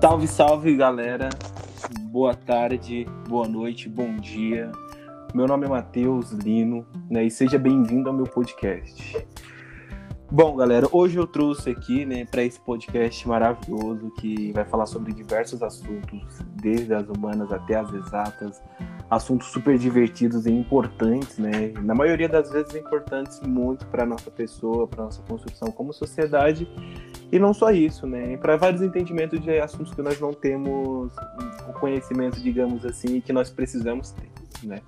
[0.00, 1.28] Salve, salve galera.
[2.02, 4.70] Boa tarde, boa noite, bom dia.
[5.34, 9.26] Meu nome é Matheus Lino né, e seja bem-vindo ao meu podcast.
[10.30, 15.12] Bom, galera, hoje eu trouxe aqui né, para esse podcast maravilhoso que vai falar sobre
[15.12, 18.62] diversos assuntos, desde as humanas até as exatas,
[19.10, 21.72] assuntos super divertidos e importantes, né?
[21.82, 26.68] Na maioria das vezes importantes muito para nossa pessoa, para nossa construção como sociedade
[27.32, 28.36] e não só isso, né?
[28.36, 31.12] Para vários entendimentos de assuntos que nós não temos
[31.68, 34.30] o conhecimento, digamos assim, e que nós precisamos ter,
[34.66, 34.80] né?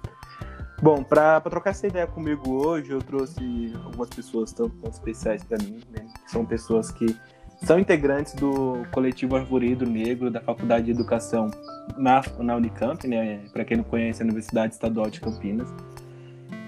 [0.83, 5.59] Bom, para trocar essa ideia comigo hoje, eu trouxe algumas pessoas tão, tão especiais para
[5.59, 6.07] mim, né?
[6.27, 7.15] São pessoas que
[7.63, 11.51] são integrantes do coletivo Arvoredo Negro da Faculdade de Educação
[11.97, 13.41] na, na Unicamp, né?
[13.53, 15.69] Para quem não conhece, a Universidade Estadual de Campinas.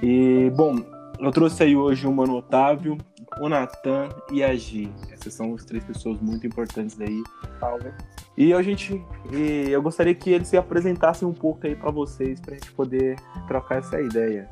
[0.03, 0.77] E, bom,
[1.19, 2.99] eu trouxe aí hoje o Mano Otávio,
[3.41, 4.93] o Natan e a Gi.
[5.11, 7.23] Essas são as três pessoas muito importantes aí.
[7.59, 7.91] Salve.
[8.37, 12.41] E a gente, e eu gostaria que eles se apresentassem um pouco aí para vocês,
[12.41, 14.49] para a gente poder trocar essa ideia.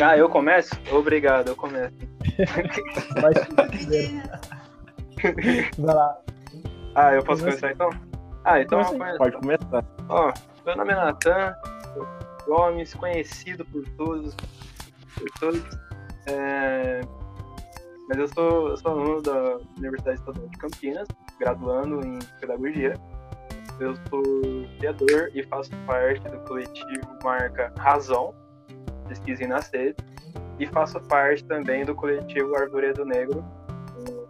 [0.00, 0.74] Ah, eu começo?
[0.90, 1.94] Obrigado, eu começo.
[5.78, 6.18] Vai lá.
[6.94, 7.90] Ah, eu posso começar então?
[8.44, 9.18] Ah, então eu começo.
[9.18, 9.84] Pode começar.
[10.08, 10.32] Ó,
[10.66, 11.54] meu nome é Natan
[12.46, 14.34] Gomes, conhecido por todos,
[15.16, 15.62] por todos.
[16.26, 17.00] É...
[18.08, 22.94] Mas eu sou, eu sou aluno da Universidade Estadual de Campinas, graduando em Pedagogia.
[23.80, 24.22] Eu sou
[24.78, 28.34] criador e faço parte do coletivo marca Razão,
[29.08, 29.96] pesquisa e nascer,
[30.58, 33.42] e faço parte também do coletivo Arvoredo Negro,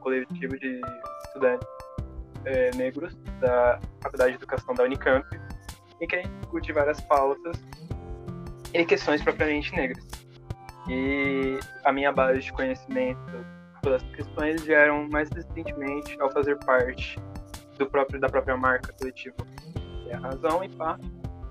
[0.03, 0.81] coletivo de
[1.27, 1.69] estudantes
[2.45, 5.27] é, negros da Faculdade de Educação da Unicamp,
[6.01, 7.57] em que a gente discute várias pautas
[8.75, 10.05] e questões propriamente negras.
[10.89, 13.21] E a minha base de conhecimento
[13.83, 17.19] todas as questões vieram mais recentemente ao fazer parte
[17.77, 19.37] do próprio da própria marca coletiva,
[20.09, 20.99] é a Razão e Pá,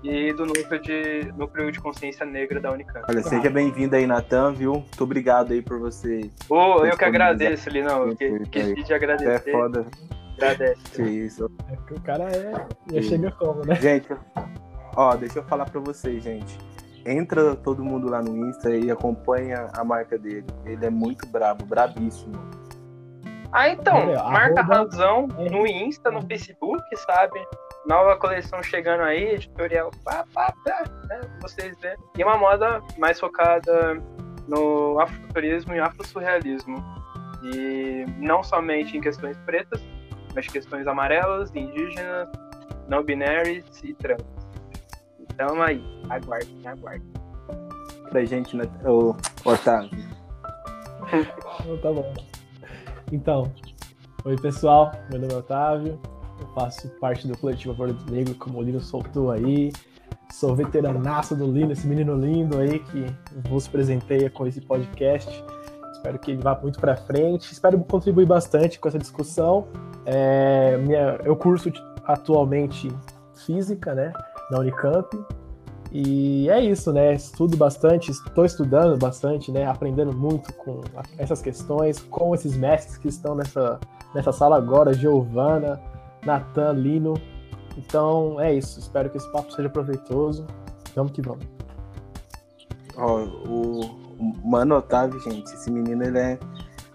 [0.02, 3.06] e do núcleo de núcleo de consciência negra da Unicamp.
[3.08, 4.72] Olha, seja bem-vindo aí, Natan, viu?
[4.72, 6.30] Muito obrigado aí por você.
[6.48, 8.08] Oh, eu que agradeço, Linão.
[8.08, 9.48] Eu que, esqueci de agradecer.
[9.48, 9.86] É foda.
[10.36, 10.82] Agradece.
[10.92, 11.50] Que isso.
[11.70, 12.52] É que o cara é.
[12.92, 13.76] Já chega como, né?
[13.76, 14.08] Gente,
[14.96, 16.58] ó, deixa eu falar pra vocês, gente.
[17.04, 20.46] Entra todo mundo lá no Insta e acompanha a marca dele.
[20.64, 22.34] Ele é muito brabo, brabíssimo.
[23.52, 24.74] Ah, então, é, marca arroba...
[24.76, 27.38] razão no Insta, no Facebook, sabe?
[27.86, 31.20] Nova coleção chegando aí, editorial, pá, pá, pá, né?
[31.40, 31.98] vocês verem.
[32.16, 34.00] E uma moda mais focada
[34.46, 36.76] no afrofuturismo e afro-surrealismo.
[37.42, 39.82] E não somente em questões pretas,
[40.32, 42.28] mas questões amarelas, indígenas,
[42.88, 44.22] não binários e trans.
[45.18, 47.12] Então aí, aguardem, aguardem.
[48.10, 48.64] Pra gente, né?
[48.84, 49.90] O Otávio.
[51.82, 52.14] tá bom.
[53.10, 53.52] Então,
[54.24, 56.00] oi pessoal, meu nome é Otávio,
[56.42, 59.72] eu faço parte do coletivo Acordo Negro, como o Lino soltou aí.
[60.30, 63.06] Sou veteranaço do Lino, esse menino lindo aí que
[63.48, 65.44] vos presenteia com esse podcast.
[65.92, 67.52] Espero que ele vá muito para frente.
[67.52, 69.68] Espero contribuir bastante com essa discussão.
[70.04, 71.72] É, minha, eu curso
[72.04, 72.90] atualmente
[73.46, 74.12] física, né,
[74.50, 75.08] na Unicamp.
[75.94, 77.12] E é isso, né?
[77.12, 79.66] Estudo bastante, estou estudando bastante, né?
[79.66, 80.80] Aprendendo muito com
[81.18, 83.78] essas questões, com esses mestres que estão nessa,
[84.14, 85.78] nessa sala agora, Giovana,
[86.24, 87.14] Natan, Lino.
[87.76, 88.78] Então é isso.
[88.78, 90.46] Espero que esse papo seja proveitoso.
[90.94, 91.46] Vamos que vamos.
[92.96, 94.02] O,
[94.44, 96.38] Mano Otávio, gente, esse menino ele é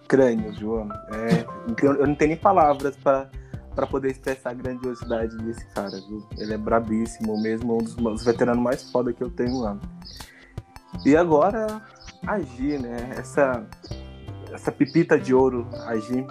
[0.08, 0.90] crânio, João.
[1.12, 1.46] É,
[1.84, 3.30] eu não tenho nem palavras para
[3.78, 6.28] para poder expressar a grandiosidade desse cara, viu?
[6.36, 9.78] Ele é brabíssimo mesmo, um dos, dos veteranos mais foda que eu tenho lá.
[11.06, 11.80] E agora,
[12.26, 12.98] agir, né?
[13.16, 13.64] Essa,
[14.52, 16.26] essa pipita de ouro, agir.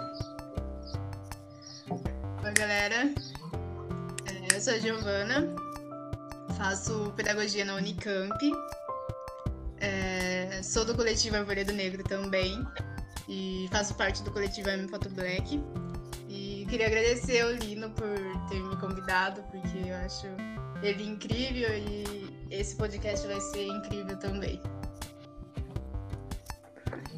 [4.67, 5.55] Sou a Giovana,
[6.57, 8.37] faço pedagogia na Unicamp.
[9.79, 12.67] É, sou do coletivo Arvoredo Negro também
[13.29, 15.63] e faço parte do coletivo M Photo Black
[16.67, 18.09] queria agradecer ao Lino por
[18.49, 20.27] ter me convidado, porque eu acho
[20.83, 24.61] ele incrível e esse podcast vai ser incrível também.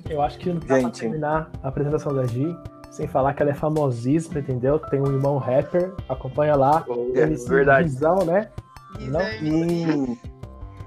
[0.08, 2.56] Eu acho que não dá pra terminar a apresentação da Gi
[2.90, 4.80] sem falar que ela é famosíssima, entendeu?
[4.80, 6.86] Tem um irmão rapper, acompanha lá.
[7.16, 7.90] É, MC verdade.
[7.90, 8.50] Guizão, né?
[8.98, 10.18] Guizão, não?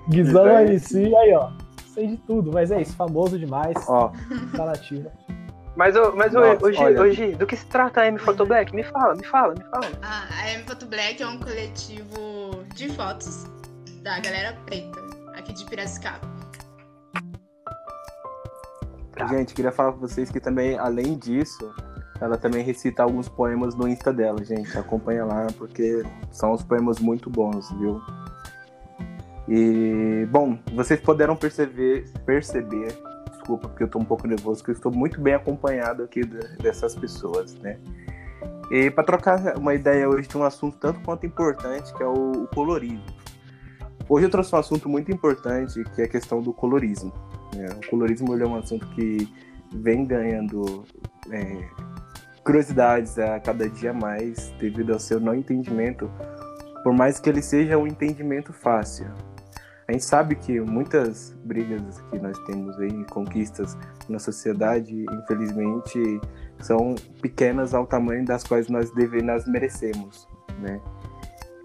[0.08, 1.50] Guizão MC, aí ó.
[1.94, 3.76] Sei de tudo, mas é isso, famoso demais.
[3.86, 4.10] Ó.
[4.56, 5.10] Tá nativa.
[5.76, 7.00] Mas, mas Nossa, hoje, olha...
[7.00, 8.74] hoje, do que se trata a M Photo Black?
[8.74, 9.86] Me fala, me fala, me fala.
[10.02, 13.44] Ah, a M Photo Black é um coletivo de fotos
[14.02, 15.00] da galera preta,
[15.34, 16.30] aqui de Piracicaba.
[19.16, 19.26] Tá.
[19.28, 21.72] Gente, queria falar pra vocês que também, além disso,
[22.20, 24.76] ela também recita alguns poemas no Insta dela, gente.
[24.78, 28.00] Acompanha lá, porque são os poemas muito bons, viu?
[29.48, 32.96] E, bom, vocês puderam perceber, perceber,
[33.30, 36.24] desculpa, porque eu tô um pouco nervoso, que eu estou muito bem acompanhado aqui
[36.62, 37.78] dessas pessoas, né?
[38.70, 42.44] E para trocar uma ideia hoje de um assunto tanto quanto importante, que é o,
[42.44, 43.04] o colorismo.
[44.08, 47.12] Hoje eu trouxe um assunto muito importante, que é a questão do colorismo.
[47.54, 47.66] Né?
[47.84, 49.28] O colorismo é um assunto que
[49.74, 50.84] vem ganhando
[51.30, 51.68] é,
[52.44, 56.10] curiosidades a cada dia mais devido ao seu não entendimento,
[56.82, 59.06] por mais que ele seja um entendimento fácil.
[59.88, 63.76] A gente sabe que muitas brigas que nós temos aí, conquistas
[64.08, 66.20] na sociedade, infelizmente,
[66.60, 70.28] são pequenas ao tamanho das quais nós devemos, nós merecemos,
[70.60, 70.80] né?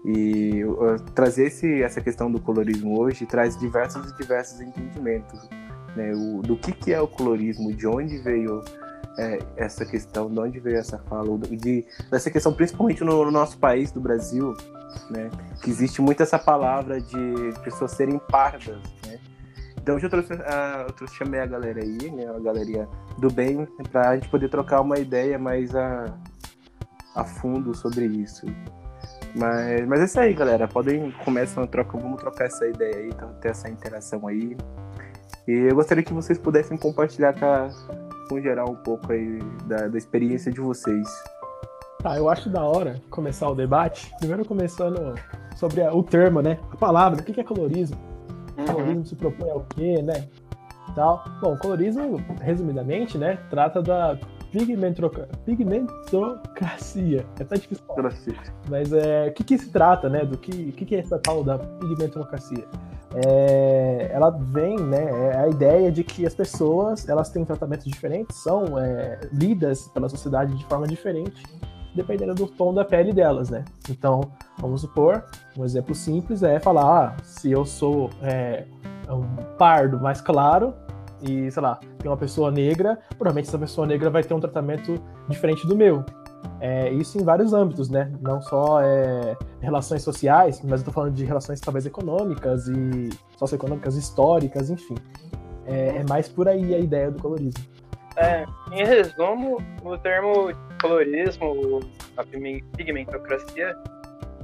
[0.04, 5.48] E uh, trazer esse, essa questão do colorismo hoje traz diversos e diversos entendimentos,
[5.96, 6.12] né?
[6.12, 8.62] O, do que, que é o colorismo, de onde veio
[9.18, 13.58] é, essa questão, de onde veio essa fala, de, dessa questão principalmente no, no, nosso
[13.58, 14.54] país, do Brasil,
[15.10, 15.28] né?
[15.60, 19.18] Que existe muito essa palavra de pessoas serem pardas, né?
[19.76, 22.26] Então hoje eu trouxe, uh, eu trouxe, chamei a galera aí, né?
[22.28, 22.88] A galeria
[23.18, 26.14] do bem, para a gente poder trocar uma ideia mais a,
[27.14, 28.46] a fundo sobre isso.
[29.34, 30.68] Mas, mas é isso aí, galera.
[30.68, 34.56] Podem começar a troca, vamos trocar essa ideia aí, então, ter essa interação aí.
[35.46, 37.70] E eu gostaria que vocês pudessem compartilhar com a,
[38.28, 41.08] com geral um pouco aí da, da experiência de vocês.
[42.02, 44.12] Tá, eu acho da hora começar o debate.
[44.18, 45.14] Primeiro começando
[45.56, 46.58] sobre a, o termo, né?
[46.70, 47.96] A palavra, o que é colorismo?
[48.56, 48.66] Uhum.
[48.66, 50.28] Colorismo se propõe ao quê, né?
[50.94, 51.24] Tal.
[51.40, 53.38] Bom, colorismo, resumidamente, né?
[53.50, 54.18] Trata da
[55.44, 57.26] pigmentocracia.
[57.38, 57.98] É até difícil falar.
[58.68, 60.24] Mas é, o que, que se trata, né?
[60.24, 62.64] Do que, que, que é essa tal da pigmentocracia?
[63.14, 68.36] é, ela vem, né, é a ideia de que as pessoas elas têm tratamentos diferentes,
[68.36, 71.42] são é, lidas pela sociedade de forma diferente,
[71.94, 73.64] dependendo do tom da pele delas, né?
[73.88, 74.20] Então,
[74.58, 75.24] vamos supor,
[75.56, 78.66] um exemplo simples é falar, ah, se eu sou é,
[79.10, 80.74] um pardo mais claro
[81.22, 85.00] e, sei lá, tem uma pessoa negra, provavelmente essa pessoa negra vai ter um tratamento
[85.28, 86.04] diferente do meu.
[86.60, 88.12] É, isso em vários âmbitos, né?
[88.20, 93.96] Não só é, relações sociais, mas eu tô falando de relações talvez econômicas e socioeconômicas,
[93.96, 94.94] históricas, enfim.
[95.66, 97.64] É, é mais por aí a ideia do colorismo.
[98.16, 101.80] É, em resumo, o termo colorismo,
[102.16, 103.76] a pigmentocracia,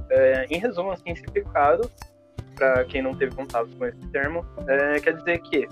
[0.09, 1.89] é, em resumo, assim, simplificado,
[2.55, 5.67] para quem não teve contato com esse termo, é, quer dizer que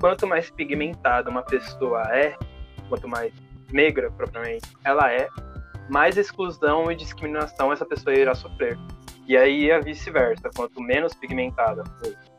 [0.00, 2.36] quanto mais pigmentada uma pessoa é,
[2.88, 3.32] quanto mais
[3.72, 5.28] negra propriamente ela é,
[5.88, 8.78] mais exclusão e discriminação essa pessoa irá sofrer.
[9.26, 11.84] E aí é vice-versa, quanto menos pigmentada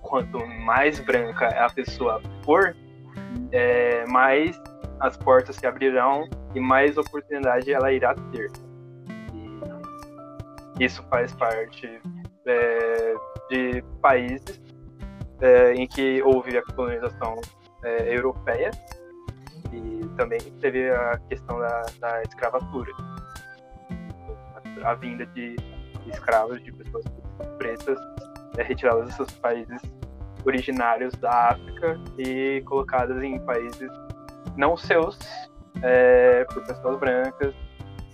[0.02, 2.76] quanto mais branca a pessoa for,
[3.52, 4.60] é, mais
[5.00, 8.52] as portas se abrirão e mais oportunidade ela irá ter.
[10.80, 12.02] E isso faz parte
[12.46, 13.14] é,
[13.50, 14.60] de países
[15.42, 17.40] é, em que houve a colonização
[17.84, 18.72] é, europeia
[19.72, 22.92] e também teve a questão da, da escravatura
[24.84, 25.56] a vinda de,
[26.08, 27.06] escravos, de pessoas
[27.58, 27.98] pretas,
[28.58, 29.82] é, retiradas dos seus países
[30.46, 33.92] originários da África e colocadas em países
[34.56, 35.18] não seus
[35.82, 37.54] é, por pessoas brancas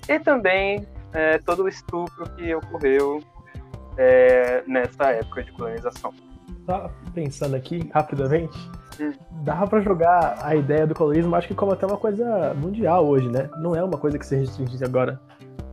[0.08, 3.24] e também é, todo o estupro que ocorreu
[3.98, 6.14] é, nessa época de colonização.
[6.66, 8.58] Tá pensando aqui rapidamente,
[9.00, 9.14] hum.
[9.44, 13.30] dava para jogar a ideia do colorismo, acho que como até uma coisa mundial hoje,
[13.30, 13.50] né?
[13.60, 15.20] Não é uma coisa que se restringe agora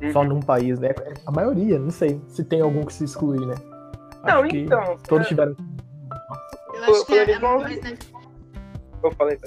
[0.02, 0.12] uhum.
[0.12, 0.90] só num país, né?
[1.26, 3.54] A maioria, não sei se tem algum que se exclui, né?
[4.22, 4.98] Acho não, então.
[5.08, 5.28] Todos é...
[5.28, 5.56] tiveram.
[6.74, 7.90] Eu acho que é, é mais na...
[9.02, 9.38] Eu falei,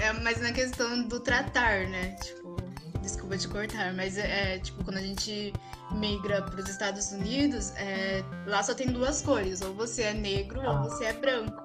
[0.00, 2.16] É mais na questão do tratar, né?
[2.22, 2.56] Tipo,
[3.00, 5.52] desculpa te cortar, mas é, é tipo, quando a gente
[5.92, 10.60] migra para os Estados Unidos, é, lá só tem duas cores, ou você é negro
[10.60, 10.72] ah.
[10.72, 11.62] ou você é branco.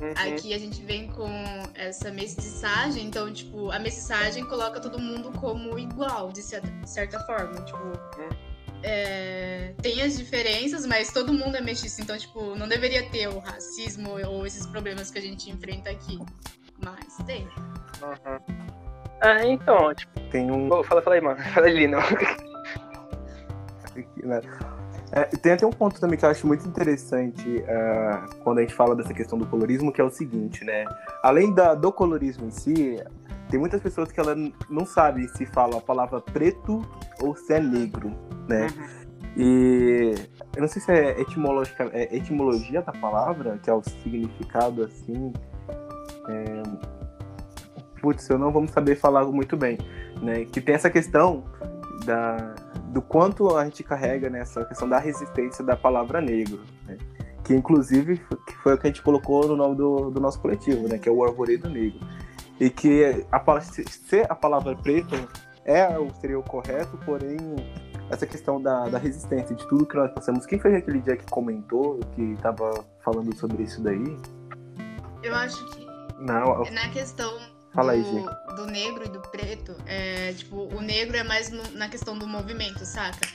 [0.00, 0.10] Uhum.
[0.10, 1.30] Aqui a gente vem com
[1.74, 7.62] essa mestiçagem, então, tipo, a mestiçagem coloca todo mundo como igual, de certa forma.
[7.64, 8.28] Tipo, uhum.
[8.82, 13.38] é, tem as diferenças, mas todo mundo é mestiço, então, tipo, não deveria ter o
[13.38, 16.18] racismo ou esses problemas que a gente enfrenta aqui.
[16.84, 17.44] Mas tem.
[18.02, 18.66] Uhum.
[19.22, 20.70] Ah, então, tipo, tem um.
[20.70, 21.42] Oh, fala, fala aí, mano.
[21.54, 22.00] Fala ali, não.
[25.12, 28.74] É, tem até um ponto também que eu acho muito interessante uh, quando a gente
[28.74, 30.84] fala dessa questão do colorismo, que é o seguinte, né?
[31.22, 33.02] Além da, do colorismo em si,
[33.48, 34.34] tem muitas pessoas que ela
[34.68, 36.82] não sabem se fala a palavra preto
[37.20, 38.12] ou se é negro,
[38.48, 38.66] né?
[38.66, 39.06] Uhum.
[39.36, 40.14] E
[40.56, 45.32] eu não sei se é, etimológica, é etimologia da palavra, que é o significado assim.
[46.28, 46.62] É...
[48.00, 49.78] Putz, eu não vamos saber falar muito bem.
[50.22, 50.44] né?
[50.46, 51.44] Que tem essa questão
[52.04, 52.54] da,
[52.96, 56.96] do quanto a gente carrega nessa questão da resistência da palavra negro, né?
[57.44, 60.88] que inclusive que foi o que a gente colocou no nome do, do nosso coletivo,
[60.88, 60.96] né?
[60.96, 62.00] Que é o Arvoredo Negro.
[62.58, 65.14] E que a, ser a palavra preto
[65.62, 65.86] é
[66.22, 67.36] seria o correto, porém
[68.08, 70.46] essa questão da, da resistência, de tudo que nós passamos.
[70.46, 74.16] Quem foi aquele dia que comentou, que estava falando sobre isso daí?
[75.22, 75.86] Eu acho que
[76.18, 77.30] Não, na questão
[77.76, 81.62] Fala aí, do, do negro e do preto, é, tipo, o negro é mais no,
[81.72, 83.26] na questão do movimento, saca?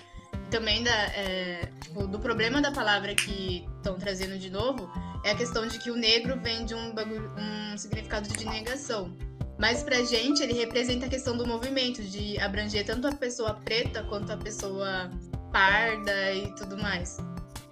[0.52, 4.92] também da, é, tipo, do problema da palavra que estão trazendo de novo
[5.24, 9.16] é a questão de que o negro vem de um, bagulho, um significado de negação.
[9.58, 14.04] Mas pra gente ele representa a questão do movimento, de abranger tanto a pessoa preta
[14.04, 15.10] quanto a pessoa
[15.52, 17.18] parda e tudo mais.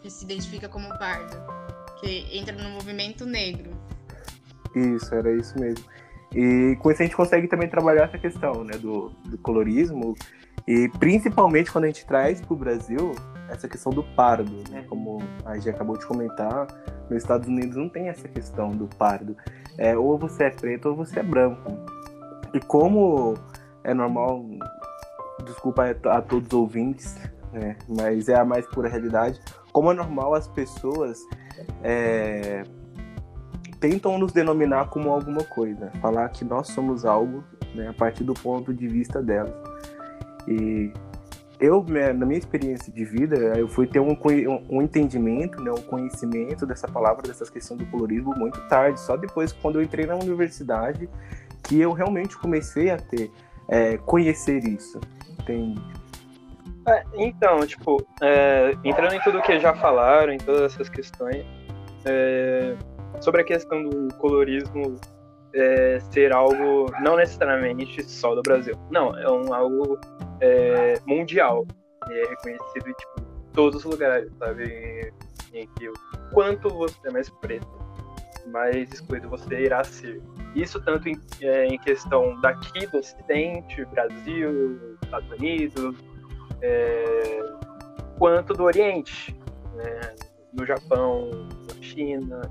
[0.02, 1.46] Que se identifica como parda.
[2.00, 3.72] Que entra no movimento negro.
[4.76, 5.84] Isso, era isso mesmo.
[6.34, 10.16] E com isso a gente consegue também trabalhar essa questão, né, do, do colorismo,
[10.68, 13.14] e principalmente quando a gente traz para o Brasil
[13.50, 14.86] essa questão do pardo, né?
[14.88, 16.68] Como a gente acabou de comentar,
[17.10, 19.36] nos Estados Unidos não tem essa questão do pardo.
[19.78, 21.72] É, ou você é preto ou você é branco.
[22.54, 23.34] E como
[23.84, 24.46] é normal,
[25.44, 27.16] desculpa a todos os ouvintes,
[27.52, 27.76] né?
[27.88, 29.40] mas é a mais pura realidade,
[29.72, 31.20] como é normal as pessoas
[31.84, 32.64] é,
[33.80, 37.44] tentam nos denominar como alguma coisa, falar que nós somos algo
[37.74, 39.54] né, a partir do ponto de vista delas.
[40.48, 40.92] E
[41.60, 44.18] eu, né, na minha experiência de vida, eu fui ter um,
[44.70, 49.52] um entendimento, né, um conhecimento dessa palavra, dessas questões do colorismo muito tarde, só depois
[49.52, 51.10] quando eu entrei na universidade
[51.64, 53.30] que eu realmente comecei a ter,
[53.68, 55.00] é, conhecer isso,
[55.40, 55.82] entende?
[56.88, 61.46] É, então, tipo, é, entrando em tudo que já falaram, em todas essas questões,
[62.06, 62.76] é,
[63.22, 65.00] sobre a questão do colorismo
[65.54, 68.76] é, ser algo não necessariamente só do Brasil.
[68.92, 70.00] Não, é um algo
[70.42, 71.66] é, mundial.
[72.10, 73.22] E é reconhecido em tipo,
[73.54, 75.14] todos os lugares, sabe?
[75.54, 75.94] Em que o
[76.34, 77.68] quanto você é mais preto,
[78.48, 80.22] mais excluído você irá ser.
[80.56, 85.96] Isso tanto em, é, em questão daqui do Ocidente, Brasil, Estados Unidos,
[86.62, 87.44] é,
[88.18, 89.36] quanto do Oriente,
[89.76, 90.16] né?
[90.54, 91.30] no Japão,
[91.68, 92.42] na China,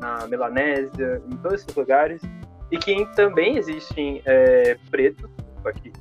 [0.00, 2.22] na Melanésia, em todos esses lugares,
[2.70, 5.30] e que também existem é, pretos,
[5.64, 5.92] aqui,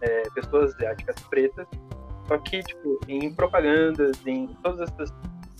[0.00, 1.66] é, pessoas asiáticas pretas,
[2.26, 5.12] só que, tipo, em propagandas, em todas essas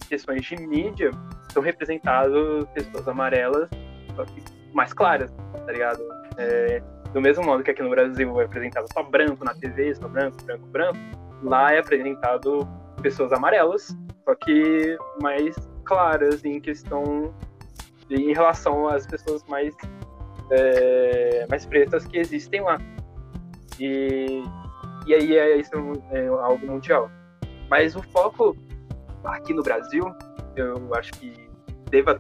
[0.09, 1.11] questões de mídia,
[1.53, 3.69] são representadas pessoas amarelas,
[4.15, 4.43] só que
[4.75, 5.33] mais claras,
[5.67, 6.03] tá ligado?
[6.37, 6.83] É,
[7.13, 10.37] do mesmo modo que aqui no Brasil é apresentado só branco na TV, só branco,
[10.45, 10.99] branco, branco,
[11.43, 12.69] lá é apresentado
[13.01, 17.35] pessoas amarelas, só que mais claras em questão
[18.11, 19.75] em relação às pessoas mais
[20.51, 22.79] é, mais pretas que existem lá.
[23.79, 24.43] E,
[25.07, 25.73] e aí é isso
[26.11, 27.11] é algo mundial.
[27.71, 28.57] Mas o foco
[29.25, 30.05] aqui no Brasil,
[30.57, 31.49] eu acho que
[31.91, 32.19] deva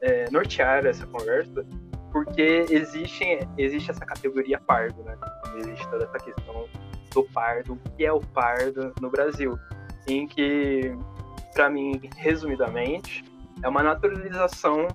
[0.00, 1.66] é, nortear essa conversa,
[2.12, 3.24] porque existe,
[3.56, 5.16] existe essa categoria pardo, né?
[5.56, 6.66] Existe toda essa questão
[7.12, 9.58] do pardo, o que é o pardo no Brasil,
[10.06, 10.96] em que,
[11.54, 13.24] para mim, resumidamente,
[13.62, 14.88] é uma naturalização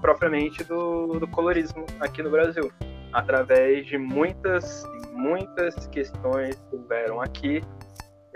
[0.00, 2.70] propriamente do, do colorismo aqui no Brasil,
[3.12, 7.62] através de muitas muitas questões que houveram aqui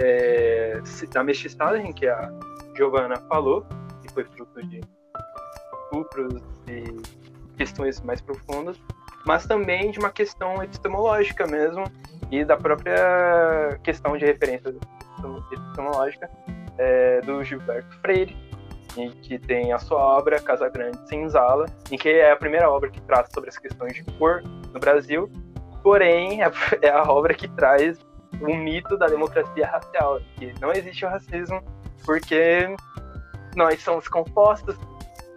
[0.01, 0.81] é,
[1.13, 2.33] da mestiçagem que a
[2.75, 3.67] Giovana falou,
[4.03, 4.81] que foi fruto de
[5.85, 8.81] estupros e questões mais profundas,
[9.27, 11.85] mas também de uma questão epistemológica mesmo
[12.31, 14.75] e da própria questão de referência
[15.53, 16.31] epistemológica
[16.79, 18.35] é, do Gilberto Freire,
[18.97, 22.91] em que tem a sua obra Casa Grande Senzala, em que é a primeira obra
[22.91, 24.43] que trata sobre as questões de cor
[24.73, 25.31] no Brasil,
[25.83, 26.51] porém é,
[26.83, 27.99] é a obra que traz
[28.41, 31.63] o mito da democracia racial, que não existe o racismo
[32.05, 32.75] porque
[33.57, 34.77] nós somos compostos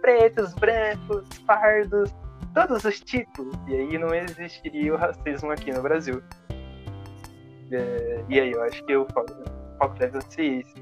[0.00, 2.14] pretos, brancos, pardos,
[2.54, 6.22] todos os tipos, e aí não existiria o racismo aqui no Brasil.
[7.72, 10.74] É, e aí eu acho que o foco deve ser isso.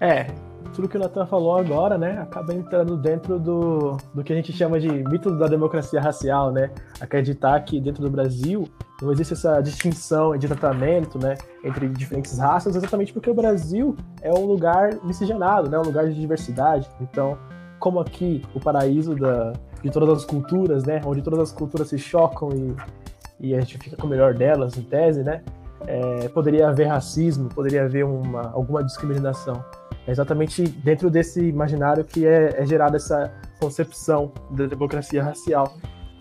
[0.00, 0.26] É,
[0.74, 4.52] tudo que o Natan falou agora, né, acaba entrando dentro do, do que a gente
[4.52, 6.70] chama de mito da democracia racial, né?
[7.00, 8.68] Acreditar que dentro do Brasil
[9.02, 14.32] não existe essa distinção de tratamento, né, entre diferentes raças, exatamente porque o Brasil é
[14.32, 16.88] um lugar miscigenado, né, um lugar de diversidade.
[17.00, 17.38] Então,
[17.78, 19.52] como aqui o paraíso da,
[19.82, 23.78] de todas as culturas, né, onde todas as culturas se chocam e, e a gente
[23.78, 25.42] fica com o melhor delas, em tese, né,
[25.86, 29.64] é, poderia haver racismo, poderia haver uma, alguma discriminação.
[30.06, 35.74] É exatamente dentro desse imaginário que é, é gerada essa concepção da democracia racial.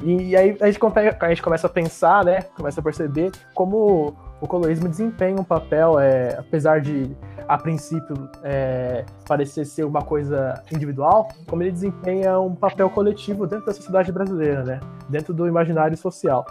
[0.03, 0.79] E, aí a gente,
[1.19, 2.41] a gente começa a pensar, né?
[2.55, 7.15] Começa a perceber como o colorismo desempenha um papel, é, apesar de
[7.47, 13.65] a princípio é, parecer ser uma coisa individual, como ele desempenha um papel coletivo dentro
[13.65, 14.79] da sociedade brasileira, né?
[15.09, 16.45] Dentro do imaginário social.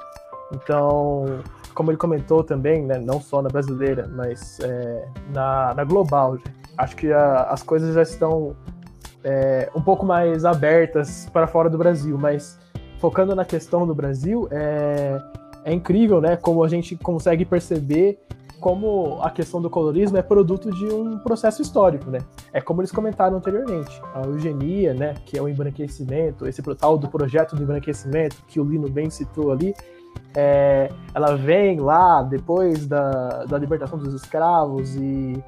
[0.53, 1.25] Então,
[1.79, 6.37] como ele comentou também, né, não só na brasileira, mas é, na, na, global,
[6.77, 8.57] acho que a, as coisas já estão
[9.23, 12.59] é, um pouco mais abertas para fora do Brasil, mas
[12.99, 15.23] focando na questão do Brasil, é,
[15.65, 18.19] é incrível, né, como a gente consegue perceber
[18.59, 22.19] como a questão do colorismo é produto de um processo histórico, né?
[22.53, 27.09] É como eles comentaram anteriormente, a eugenia, né, que é o embranquecimento, esse tal do
[27.09, 29.73] projeto do embranquecimento que o Lino bem citou ali,
[30.35, 35.43] é, ela vem lá depois da, da libertação dos escravos e,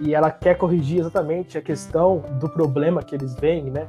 [0.00, 3.86] e ela quer corrigir exatamente a questão do problema que eles veem, né?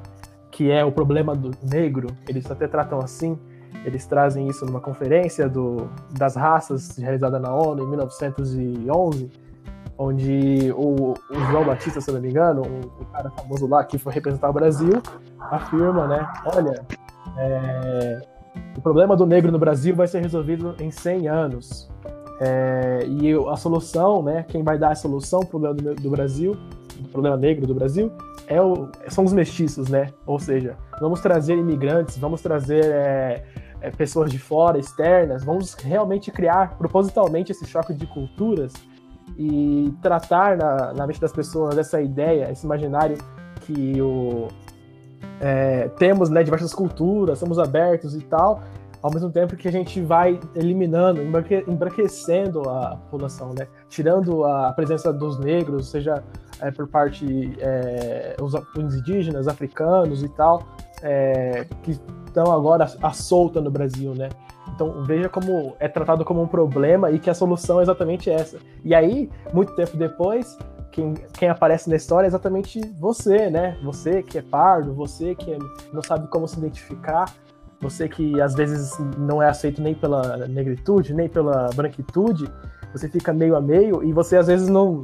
[0.51, 3.37] Que é o problema do negro, eles até tratam assim,
[3.83, 9.31] eles trazem isso numa conferência do, das raças realizada na ONU em 1911,
[9.97, 13.97] onde o, o João Batista, se não me engano, um, um, cara famoso lá que
[13.97, 15.01] foi representar o Brasil,
[15.39, 16.27] afirma, né?
[16.45, 16.85] Olha,
[17.37, 18.34] é,
[18.77, 21.89] o problema do negro no Brasil vai ser resolvido em 100 anos.
[22.39, 26.09] É, e a solução, né, quem vai dar a solução para o problema do, do
[26.09, 26.57] Brasil,
[26.99, 28.11] o problema negro do Brasil,
[28.47, 30.09] é o, são os mestiços, né?
[30.25, 33.45] Ou seja, vamos trazer imigrantes, vamos trazer é,
[33.81, 38.73] é, pessoas de fora, externas, vamos realmente criar propositalmente esse choque de culturas
[39.37, 43.17] e tratar na, na mente das pessoas essa ideia, esse imaginário
[43.61, 44.47] que o,
[45.39, 48.63] é, temos né, diversas culturas, somos abertos e tal,
[49.01, 53.67] ao mesmo tempo que a gente vai eliminando, embranquecendo a população, né?
[53.87, 56.23] tirando a presença dos negros, seja
[56.59, 60.63] é, por parte é, os, os, indígenas, africanos e tal,
[61.03, 61.91] é, que
[62.25, 64.29] estão agora à solta no Brasil, né?
[64.73, 68.57] Então veja como é tratado como um problema e que a solução é exatamente essa.
[68.83, 70.57] E aí, muito tempo depois,
[70.95, 73.77] quem, quem aparece na história é exatamente você, né?
[73.83, 75.57] Você que é pardo, você que
[75.91, 77.25] não sabe como se identificar,
[77.81, 82.49] você que às vezes não é aceito nem pela negritude, nem pela branquitude,
[82.93, 85.03] você fica meio a meio e você às vezes não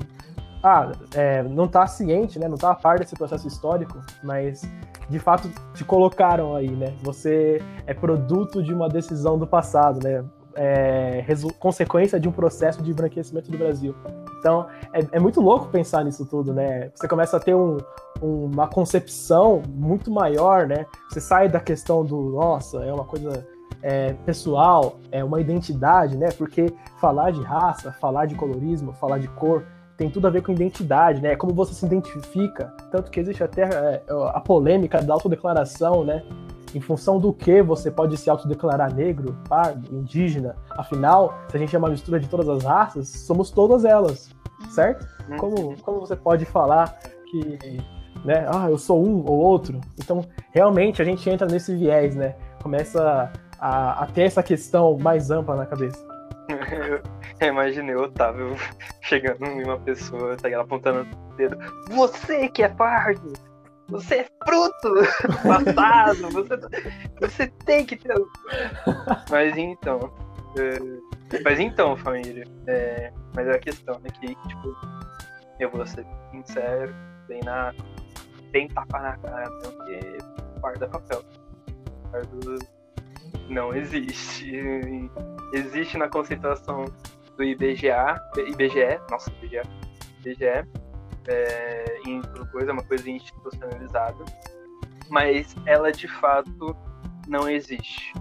[0.64, 2.48] ah, é, não tá ciente, né?
[2.48, 4.62] Não tá a par desse processo histórico, mas
[5.10, 6.94] de fato te colocaram aí, né?
[7.04, 10.24] Você é produto de uma decisão do passado, né?
[10.56, 11.26] É,
[11.60, 13.94] consequência de um processo de embranquecimento do Brasil.
[14.42, 16.90] Então, é, é, muito louco pensar nisso tudo, né?
[16.96, 17.78] Você começa a ter um,
[18.20, 20.88] uma concepção muito maior, né?
[21.08, 23.48] Você sai da questão do, nossa, é uma coisa
[23.84, 26.30] é, pessoal, é uma identidade, né?
[26.36, 29.64] Porque falar de raça, falar de colorismo, falar de cor,
[29.96, 31.36] tem tudo a ver com identidade, né?
[31.36, 32.74] Como você se identifica.
[32.92, 36.24] Tanto que existe até é, a polêmica da autodeclaração, né?
[36.74, 40.56] Em função do que você pode se autodeclarar negro, pardo, indígena.
[40.72, 44.30] Afinal, se a gente é uma mistura de todas as raças, somos todas elas,
[44.70, 45.06] certo?
[45.30, 45.38] Uhum.
[45.38, 46.98] Como, como você pode falar
[47.30, 47.58] que,
[48.24, 49.82] né, ah, eu sou um ou outro?
[50.00, 52.36] Então, realmente, a gente entra nesse viés, né?
[52.62, 56.06] Começa a, a ter essa questão mais ampla na cabeça.
[57.40, 58.56] Eu imaginei o Otávio
[59.02, 61.58] chegando em uma pessoa, tá, ela apontando o dedo.
[61.90, 63.34] Você que é pardo!
[63.92, 65.04] Você é fruto do
[65.44, 66.30] passado!
[66.32, 66.58] Você,
[67.20, 68.14] você tem que ter.
[69.30, 70.12] Mas então.
[70.58, 72.46] É, mas então, família.
[72.68, 74.76] É, mas a questão é que, tipo,
[75.60, 76.94] eu vou ser sincero,
[77.28, 77.74] bem na.
[78.52, 80.18] bem tapa na cara, porque
[80.60, 81.24] guarda papel.
[82.12, 82.60] Pardo
[83.50, 84.54] não existe.
[85.54, 86.86] Existe na conceituação
[87.36, 89.62] do IBGA, IBGE, nossa, IBGE,
[90.20, 90.66] IBGE
[91.28, 94.24] é, em coisa, uma coisa institucionalizada,
[95.10, 96.76] mas ela de fato
[97.28, 98.14] não existe.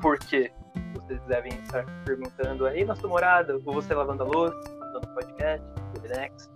[0.00, 0.52] Por quê?
[0.94, 5.66] Vocês devem estar perguntando aí na sua morada, ou você lavando a louça, dando podcast,
[6.08, 6.50] Next.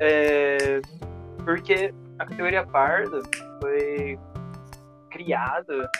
[0.00, 0.80] É,
[1.44, 3.20] porque a categoria parda
[3.60, 4.18] foi
[5.10, 5.90] criada,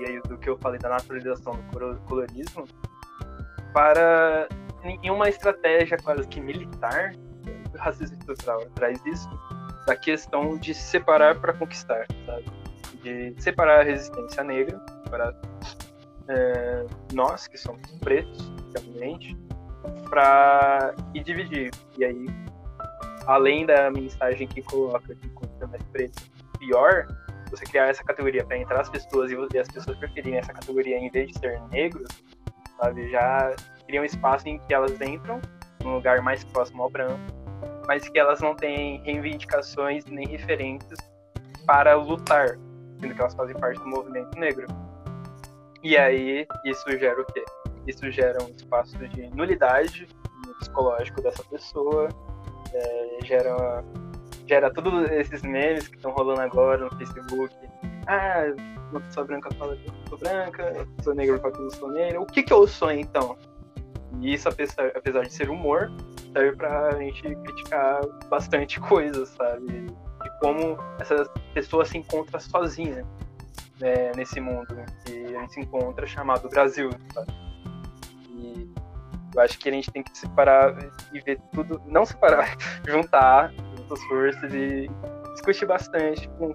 [0.00, 2.64] e aí do que eu falei da naturalização do colorismo,
[3.72, 4.48] para
[4.84, 7.12] em uma estratégia quase que militar,
[7.78, 9.28] racismo estrutural traz isso,
[9.86, 12.44] da questão de separar para conquistar, sabe?
[13.02, 15.34] De separar a resistência negra, para
[16.28, 19.36] é, nós que somos pretos, obviamente,
[20.10, 21.70] para e dividir.
[21.96, 22.26] E aí,
[23.26, 26.22] além da mensagem que coloca que quanto é mais preto,
[26.58, 27.06] pior,
[27.50, 31.10] você criar essa categoria para entrar as pessoas e as pessoas preferirem essa categoria em
[31.10, 32.08] vez de ser negros,
[32.78, 33.10] sabe?
[33.10, 33.54] Já
[33.86, 35.40] cria um espaço em que elas entram
[35.82, 37.20] num lugar mais próximo ao branco,
[37.88, 40.98] mas que elas não têm reivindicações nem referências
[41.66, 42.58] para lutar,
[43.00, 44.66] sendo que elas fazem parte do movimento negro.
[45.82, 47.42] E aí, isso gera o quê?
[47.86, 50.06] Isso gera um espaço de nulidade
[50.60, 52.08] psicológico dessa pessoa,
[52.74, 53.84] é, gera,
[54.46, 57.54] gera todos esses memes que estão rolando agora no Facebook.
[58.06, 58.44] Ah,
[58.90, 61.90] uma pessoa branca fala que eu sou branca, uma pessoa negra fala que eu sou
[61.90, 62.20] negra.
[62.20, 63.38] O que, que eu sou então?
[64.20, 65.90] E isso, apesar, apesar de ser humor,
[66.32, 69.66] serve pra gente criticar bastante coisas, sabe?
[69.66, 73.04] De como essa pessoa se encontra sozinha
[73.80, 77.32] né, nesse mundo que a gente se encontra chamado Brasil, sabe?
[78.30, 78.70] E
[79.34, 80.76] eu acho que a gente tem que separar
[81.12, 83.52] e ver tudo, não separar, juntar
[83.90, 84.88] as forças e
[85.32, 86.52] discutir bastante com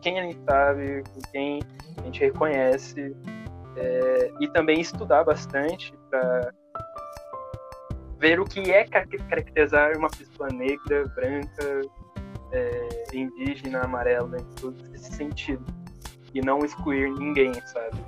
[0.00, 1.60] quem a gente sabe, com quem
[1.98, 3.14] a gente reconhece
[3.76, 6.52] é, e também estudar bastante para
[8.22, 11.80] ver o que é caracterizar uma pessoa negra, branca,
[12.52, 15.66] é, indígena, amarela, em todo esse sentido.
[16.32, 17.98] E não excluir ninguém, sabe?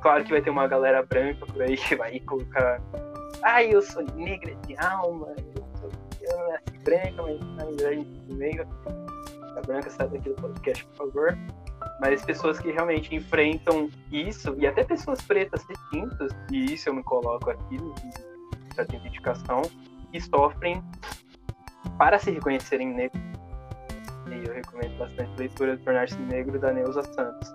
[0.00, 2.80] Claro que vai ter uma galera branca por aí que vai colocar.
[3.42, 5.90] Ai, eu sou negra de alma, eu, sou,
[6.84, 8.66] branca, mas na verdade negra.
[9.56, 11.36] A branca sai daqui do podcast, por favor.
[12.00, 17.02] Mas pessoas que realmente enfrentam isso, e até pessoas pretas retintas, e isso eu me
[17.02, 17.76] coloco aqui,
[18.78, 19.62] certa identificação
[20.12, 20.82] e sofrem
[21.98, 23.22] para se reconhecerem negros.
[24.28, 27.52] E eu recomendo bastante a leitura de Tornar-se Negro da Neuza Santos,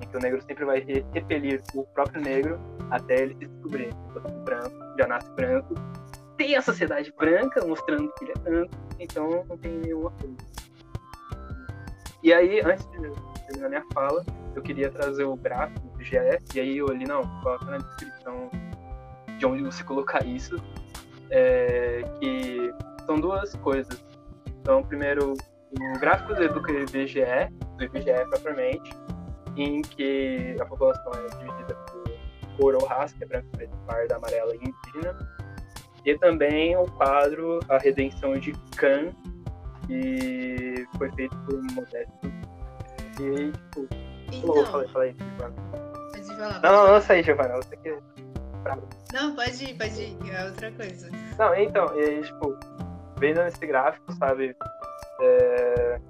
[0.00, 0.80] em que o negro sempre vai
[1.12, 3.90] repelir o próprio negro até ele se descobrir.
[4.14, 5.74] O branco já nasce branco,
[6.36, 10.36] tem a sociedade branca mostrando que ele é branco, então não tem nenhuma coisa.
[12.22, 16.16] E aí, antes de terminar minha fala, eu queria trazer o gráfico do GE,
[16.54, 18.50] e aí eu ali, não, coloca na descrição
[19.38, 20.56] de onde você colocar isso,
[21.30, 22.72] é, que
[23.04, 24.04] são duas coisas.
[24.60, 27.24] Então, primeiro, o gráfico do IBGE,
[27.76, 28.90] do IBGE propriamente,
[29.56, 32.04] em que a população é dividida por
[32.56, 35.16] cor ou raça, que é branco, preto, parda, amarela e indígena.
[36.04, 39.10] E também o quadro A Redenção de Can,
[39.86, 42.12] que foi feito por Modesto.
[43.20, 43.88] E, tipo,
[44.32, 45.54] então, falei, falei, Giovana.
[46.36, 46.60] Falar.
[46.62, 47.98] Não, não, não sei, Giovana, você que
[49.12, 51.10] não, pode ir, pode ir, é outra coisa.
[51.38, 52.58] Não, então, e aí, tipo,
[53.18, 54.56] vendo esse gráfico, sabe,
[55.20, 56.00] é...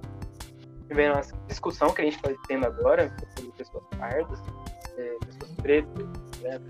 [0.88, 4.42] vendo essa discussão que a gente está tendo agora sobre pessoas pardas,
[4.96, 6.06] é, pessoas pretas,
[6.40, 6.60] né,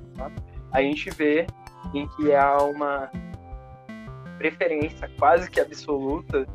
[0.73, 1.47] a gente vê
[1.95, 3.11] em que há uma
[4.39, 6.47] preferência quase que absoluta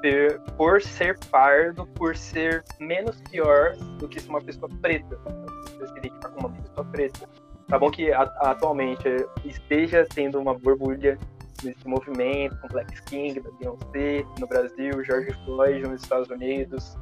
[0.00, 5.16] ter, por ser pardo, por ser menos pior do que se uma pessoa preta.
[5.64, 7.28] Você se identificar com uma pessoa preta.
[7.68, 9.08] Tá bom que atualmente
[9.44, 11.18] esteja tendo uma borbulha
[11.64, 16.96] nesse movimento, com Black King, da Beyoncé, no Brasil, George Floyd nos Estados Unidos,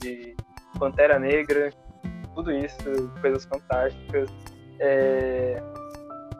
[0.00, 0.34] de
[0.78, 1.70] Pantera Negra,
[2.34, 2.78] tudo isso,
[3.20, 4.30] coisas fantásticas.
[4.78, 5.62] É...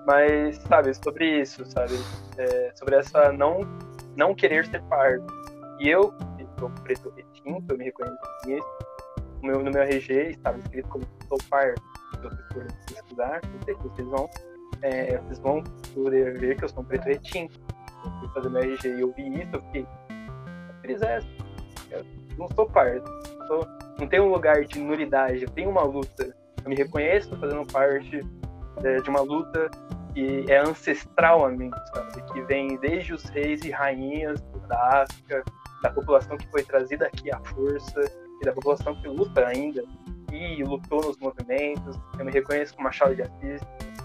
[0.07, 1.95] Mas, sabe, sobre isso, sabe?
[2.39, 2.73] É...
[2.77, 3.61] sobre essa não,
[4.17, 5.27] não querer ser pardo.
[5.81, 8.67] E eu, que sou preto retinto, eu me reconheço nisso,
[9.43, 13.41] no meu, no meu RG estava escrito como sou pardo vocês forem pesquisar,
[13.83, 14.31] vocês vão,
[14.83, 15.63] é, vocês vão
[15.95, 17.49] poder ver que eu sou um preto retinho.
[18.05, 19.87] Eu fui fazer meu RG e eu vi isso, eu fiquei,
[21.03, 21.19] é
[21.91, 22.05] eu
[22.39, 23.05] não sou pardo,
[23.47, 23.67] sou,
[23.99, 26.35] não tenho um lugar de nulidade, eu tenho uma luta.
[26.63, 28.21] Eu me reconheço fazendo parte
[28.85, 29.71] é, de uma luta
[30.13, 32.23] que é ancestral a mim, sabe?
[32.33, 35.45] Que vem desde os reis e rainhas da África,
[35.83, 38.01] da população que foi trazida aqui à força
[38.41, 39.85] e da população que luta ainda
[40.63, 41.99] lutou nos movimentos.
[42.19, 43.61] Eu me reconheço como Machado de Assis.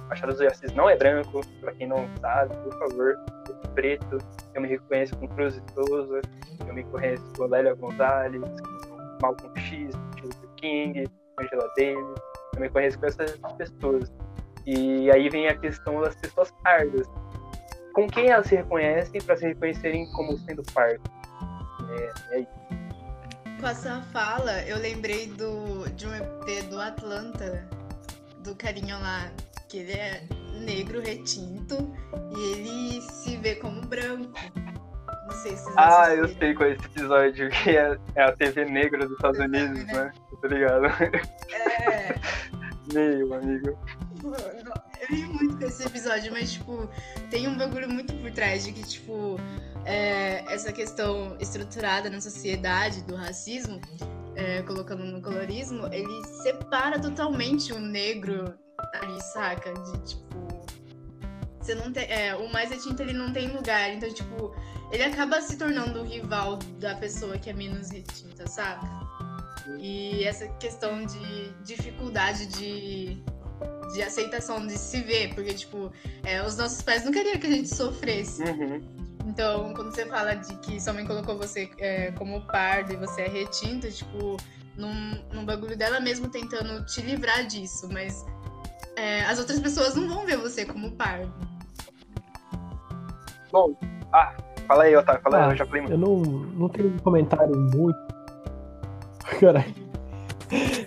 [0.09, 3.15] Machado de Assis não é branco, para quem não sabe, por favor,
[3.63, 4.17] é preto.
[4.53, 6.21] Eu me reconheço com Cruz e Souza,
[6.59, 8.41] eu me reconheço com Lélia Gonzalez,
[9.21, 11.07] Malcolm X, Luther King,
[11.39, 12.21] Angela Davis.
[12.55, 14.11] Eu me conheço com essas pessoas.
[14.65, 17.07] E aí vem a questão das pessoas pardas.
[17.93, 21.01] Com quem elas se reconhecem para se reconhecerem como sendo pardas?
[21.89, 22.80] É, é isso
[23.61, 27.63] com a sua fala, eu lembrei do, de um EP do Atlanta,
[28.43, 29.31] do carinho lá,
[29.69, 30.23] que ele é
[30.65, 31.93] negro retinto
[32.35, 34.33] e ele se vê como branco.
[35.27, 38.31] Não sei se vocês Ah, eu sei qual é esse episódio, que é, é a
[38.35, 39.93] TV negra dos Estados Unidos, né?
[39.93, 40.11] né?
[40.41, 40.85] Tô ligado.
[40.87, 42.15] É.
[42.91, 43.77] Meu amigo.
[44.23, 46.89] Eu ri muito com esse episódio, mas, tipo,
[47.29, 49.37] tem um bagulho muito por trás de que, tipo,
[49.85, 53.79] é, essa questão estruturada na sociedade do racismo,
[54.35, 58.53] é, colocando no colorismo, ele separa totalmente o negro
[58.93, 59.73] ali, saca?
[59.73, 60.31] De tipo.
[61.59, 62.05] Você não tem.
[62.09, 63.93] É, o mais retinto ele não tem lugar.
[63.93, 64.55] Então, tipo,
[64.91, 68.87] ele acaba se tornando o rival da pessoa que é menos retinta, saca?
[69.79, 73.23] E essa questão de dificuldade de
[73.93, 75.91] de aceitação de se ver, porque, tipo,
[76.23, 78.43] é, os nossos pais não queriam que a gente sofresse.
[78.43, 78.81] Uhum.
[79.25, 83.23] Então, quando você fala de que sua mãe colocou você é, como pardo e você
[83.23, 84.37] é retinta, tipo,
[84.75, 88.25] num, num bagulho dela mesmo tentando te livrar disso, mas
[88.95, 91.31] é, as outras pessoas não vão ver você como pardo.
[93.51, 93.77] Bom,
[94.13, 94.35] ah,
[94.67, 95.93] fala aí, Otávio, fala aí, Ah, eu já falei muito.
[95.93, 97.99] Eu não, não tenho um comentário muito.
[99.39, 99.75] Caralho.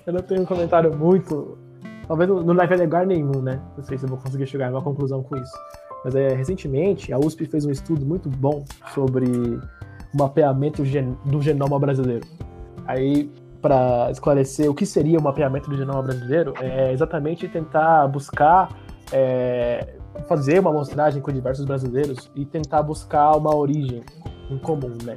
[0.06, 1.58] Eu não tenho um comentário muito.
[2.06, 3.60] Talvez não leve a lugar nenhum, né?
[3.76, 5.52] Não sei se eu vou conseguir chegar a uma conclusão com isso.
[6.04, 9.60] Mas é, recentemente, a USP fez um estudo muito bom sobre o
[10.16, 12.26] mapeamento gen- do genoma brasileiro.
[12.86, 13.30] Aí,
[13.62, 18.68] para esclarecer o que seria o mapeamento do genoma brasileiro, é exatamente tentar buscar
[19.10, 19.94] é,
[20.28, 24.02] fazer uma amostragem com diversos brasileiros e tentar buscar uma origem
[24.50, 25.16] em comum, né?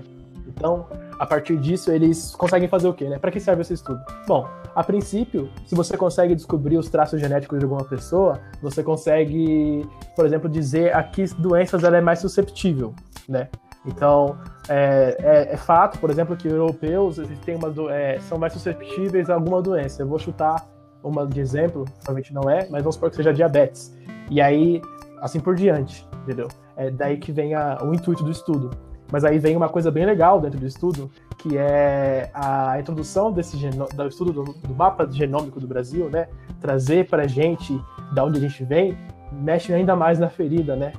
[0.57, 0.87] Então,
[1.19, 3.19] a partir disso, eles conseguem fazer o quê, né?
[3.19, 3.99] Para que serve esse estudo?
[4.27, 9.87] Bom, a princípio, se você consegue descobrir os traços genéticos de alguma pessoa, você consegue,
[10.15, 12.93] por exemplo, dizer a que doenças ela é mais susceptível,
[13.29, 13.49] né?
[13.85, 14.35] Então,
[14.67, 17.19] é, é- é fato, por exemplo, que europeus
[17.55, 20.01] uma é, são mais susceptíveis a alguma doença.
[20.01, 20.67] Eu vou chutar
[21.03, 23.95] uma de exemplo, provavelmente não é, mas vamos supor que seja diabetes.
[24.29, 24.81] E aí,
[25.21, 26.47] assim por diante, entendeu?
[26.75, 28.71] É daí que vem a- o intuito do estudo.
[29.11, 33.55] Mas aí vem uma coisa bem legal dentro do estudo, que é a introdução desse
[33.95, 36.27] do estudo do, do mapa genômico do Brasil, né?
[36.59, 37.79] Trazer pra gente
[38.13, 38.97] da onde a gente vem,
[39.31, 40.93] mexe ainda mais na ferida, né?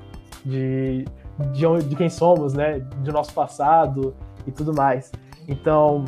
[0.45, 1.05] De,
[1.53, 2.79] de, onde, de quem somos, né?
[2.79, 4.15] Do nosso passado
[4.47, 5.13] e tudo mais.
[5.47, 6.05] Então,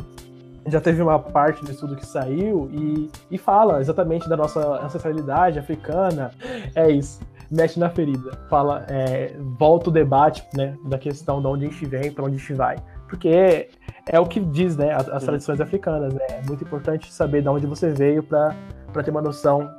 [0.67, 5.57] já teve uma parte do estudo que saiu e, e fala exatamente da nossa ancestralidade
[5.57, 6.31] africana.
[6.75, 7.19] É isso.
[7.51, 8.31] Mexe na ferida.
[8.49, 12.35] Fala, é, volta o debate né, da questão de onde a gente vem para onde
[12.35, 12.77] a gente vai.
[13.09, 13.69] Porque
[14.07, 16.13] é o que diz né, as, as tradições africanas.
[16.13, 16.21] Né?
[16.29, 18.55] É muito importante saber de onde você veio para
[19.03, 19.69] ter uma noção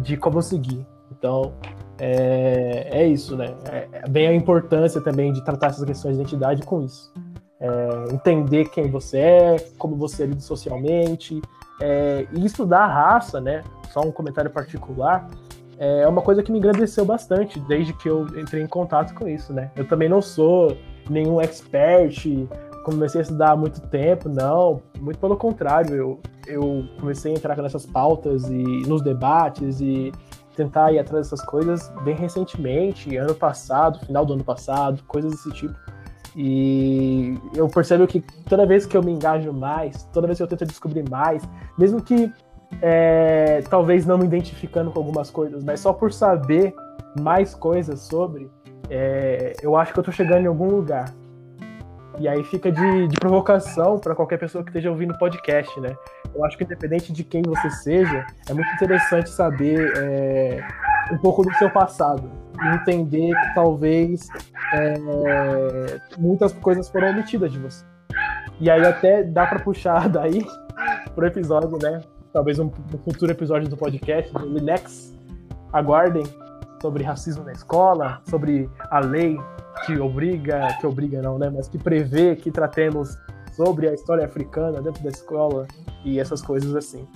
[0.00, 0.86] de como seguir.
[1.10, 1.52] Então,
[1.98, 3.54] é, é isso, né?
[3.70, 7.12] É, é bem a importância também de tratar essas questões de identidade com isso.
[7.60, 11.42] É, entender quem você é, como você lida socialmente,
[11.80, 13.62] é, e estudar a raça, né?
[13.90, 15.28] Só um comentário particular,
[15.78, 19.52] é uma coisa que me engrandeceu bastante desde que eu entrei em contato com isso,
[19.52, 19.70] né?
[19.76, 20.76] Eu também não sou
[21.08, 22.26] nenhum expert,
[22.84, 24.82] comecei a estudar há muito tempo, não.
[24.98, 30.12] Muito pelo contrário, eu, eu comecei a entrar nessas pautas e nos debates e
[30.56, 35.52] tentar ir atrás dessas coisas bem recentemente, ano passado, final do ano passado, coisas desse
[35.52, 35.74] tipo.
[36.36, 40.48] E eu percebo que toda vez que eu me engajo mais, toda vez que eu
[40.48, 41.42] tento descobrir mais,
[41.78, 42.32] mesmo que
[42.80, 46.74] é, talvez não me identificando com algumas coisas, mas só por saber
[47.18, 48.50] mais coisas sobre,
[48.90, 51.12] é, eu acho que eu tô chegando em algum lugar.
[52.18, 55.96] E aí fica de, de provocação para qualquer pessoa que esteja ouvindo o podcast, né?
[56.34, 60.66] Eu acho que independente de quem você seja, é muito interessante saber é,
[61.12, 62.28] um pouco do seu passado
[62.60, 64.28] e entender que talvez
[64.72, 64.94] é,
[66.18, 67.84] muitas coisas foram omitidas de você.
[68.60, 70.44] E aí até dá para puxar daí
[71.14, 72.00] pro episódio, né?
[72.32, 75.14] Talvez um, um futuro episódio do podcast, do Linex.
[75.72, 76.24] Aguardem
[76.80, 79.38] sobre racismo na escola, sobre a lei
[79.84, 81.50] que obriga, que obriga não, né?
[81.50, 83.16] Mas que prevê que tratemos
[83.52, 85.66] sobre a história africana dentro da escola
[86.04, 87.06] e essas coisas assim.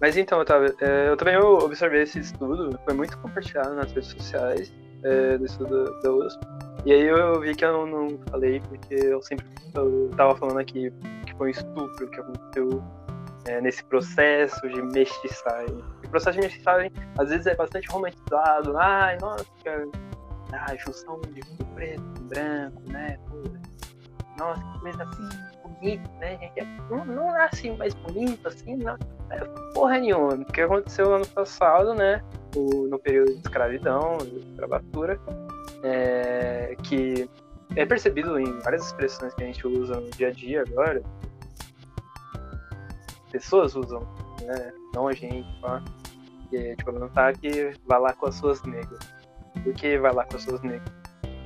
[0.00, 4.72] Mas então, Otávio, é, eu também observei esse estudo, foi muito compartilhado nas redes sociais
[5.04, 6.40] é, do estudo da USP.
[6.86, 10.58] E aí eu vi que eu não, não falei, porque eu sempre eu tava falando
[10.58, 10.90] aqui
[11.26, 12.82] que foi um estupro que aconteceu
[13.50, 15.82] é, nesse processo de mestiçagem.
[16.04, 18.78] O processo de mestiçagem, às vezes, é bastante romantizado.
[18.78, 19.44] Ai, nossa,
[20.52, 21.40] ai, junção de
[21.74, 23.18] preto com branco, né?
[24.38, 25.28] Nossa, que coisa assim,
[25.64, 26.64] bonita, né, gente?
[26.88, 28.96] Não, não nasce mais bonito assim, não.
[29.30, 30.34] É, porra nenhuma.
[30.34, 32.22] O que aconteceu ano passado, né?
[32.56, 35.20] O, no período de escravidão, de escravatura,
[35.82, 37.28] é, que
[37.76, 41.02] é percebido em várias expressões que a gente usa no dia a dia agora.
[43.30, 44.00] Pessoas usam,
[44.42, 44.72] né?
[44.94, 45.82] Não a gente, tá?
[46.48, 48.98] Que é, tipo, não tá que vai lá com as suas negras.
[49.62, 50.92] Por que vai lá com as suas negras?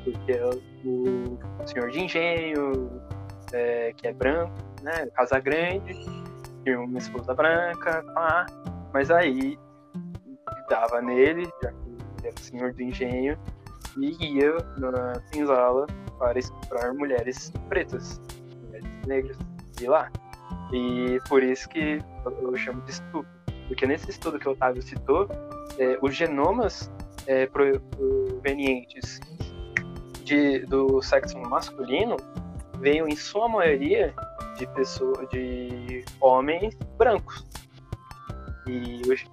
[0.04, 3.02] Porque é o senhor de engenho,
[3.52, 5.06] é, que é branco, né?
[5.14, 5.94] Casa grande,
[6.62, 8.46] tinha uma esposa branca, pá.
[8.92, 9.58] Mas aí
[10.68, 13.38] dava nele, já que ele era o senhor do engenho,
[13.96, 15.86] e ia na senzala
[16.18, 18.20] para estuprar mulheres pretas,
[18.62, 19.38] mulheres negras,
[19.76, 20.10] de lá.
[20.72, 22.00] E por isso que
[22.42, 23.26] eu chamo de estupro.
[23.68, 25.28] Porque nesse estudo que o Otávio citou,
[25.78, 26.90] é, os genomas
[27.26, 29.20] é, provenientes
[30.24, 32.16] de, do sexo masculino
[32.80, 34.14] veio em sua maioria
[34.56, 37.46] de pessoas, de homens brancos.
[38.66, 39.26] E hoje,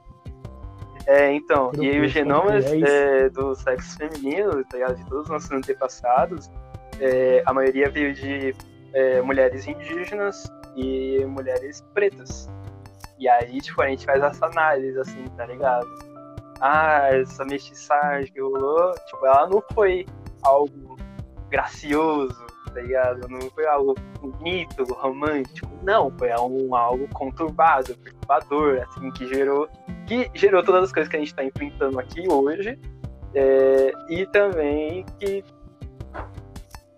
[1.08, 4.96] É, então, e os genomas é é, do sexo feminino, tá ligado?
[4.96, 6.50] De todos os nossos antepassados,
[7.00, 8.56] é, a maioria veio de
[8.94, 10.44] é, mulheres indígenas
[10.76, 12.50] e mulheres pretas.
[13.18, 15.88] E aí, tipo, a gente faz essa análise, assim, tá ligado?
[16.60, 20.06] Ah, essa mestiçagem que rolou, tipo, ela não foi
[20.42, 20.98] algo
[21.50, 23.28] gracioso, tá ligado?
[23.28, 25.70] Não foi algo bonito, romântico.
[25.84, 29.68] Não, foi um, algo conturbado, perturbador, assim, que gerou,
[30.08, 32.80] que gerou todas as coisas que a gente tá enfrentando aqui hoje.
[33.34, 35.44] é, e também que,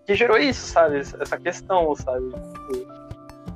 [0.06, 0.98] que gerou isso, sabe?
[0.98, 2.30] Essa questão, sabe?
[2.30, 3.03] Tipo,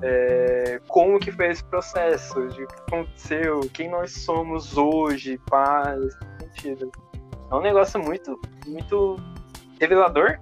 [0.02, 5.40] é, como que foi esse processo, de o que aconteceu, quem nós somos hoje,
[5.98, 6.90] nesse sentido.
[7.50, 9.16] É um negócio muito, muito
[9.80, 10.38] revelador,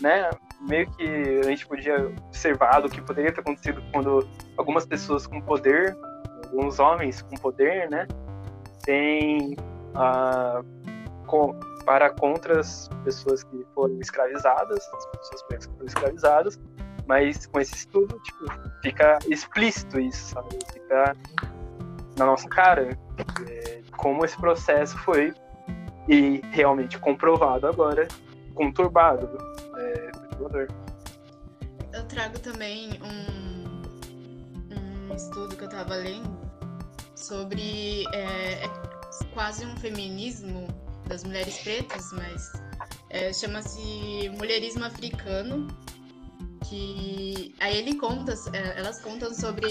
[0.00, 0.30] né?
[0.60, 5.40] Meio que a gente podia observar do que poderia ter acontecido quando algumas pessoas com
[5.40, 5.96] poder,
[6.44, 8.06] alguns homens com poder, né,
[8.82, 9.56] têm
[9.94, 10.62] ah,
[11.26, 16.60] com- para contra as pessoas que foram escravizadas, as pessoas que foram escravizadas,
[17.10, 18.44] mas com esse estudo, tipo,
[18.84, 20.56] fica explícito isso, sabe?
[20.72, 21.16] Fica
[22.16, 22.96] na nossa cara
[23.48, 25.34] é, como esse processo foi
[26.08, 28.06] e realmente comprovado agora,
[28.54, 29.28] conturbado,
[29.76, 30.68] é, perturbador.
[31.92, 33.82] Eu trago também um,
[35.10, 36.38] um estudo que eu tava lendo
[37.16, 38.70] sobre é, é
[39.34, 40.68] quase um feminismo
[41.08, 42.52] das mulheres pretas, mas
[43.08, 45.66] é, chama-se mulherismo africano,
[46.68, 49.68] que aí ele conta, é, elas contam sobre